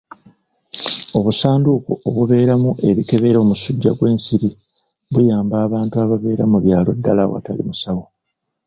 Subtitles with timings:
[1.17, 4.49] Obusanduuko obubeeramu ebikebera omusujja gw'ensiri
[5.13, 8.03] buyamba abantu ababeera mu byalo ddaala awatali musawo.